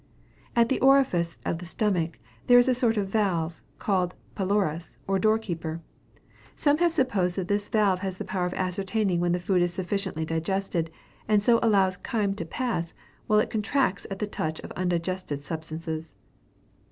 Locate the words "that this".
7.35-7.69